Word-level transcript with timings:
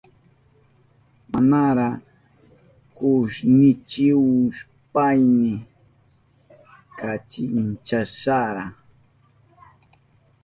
Manara 1.31 1.89
kushnichihushpayni 2.95 5.53
kachinchashara. 6.99 8.65